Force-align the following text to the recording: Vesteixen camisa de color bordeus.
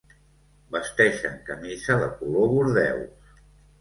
Vesteixen 0.75 1.37
camisa 1.49 1.99
de 2.05 2.09
color 2.23 2.51
bordeus. 2.55 3.37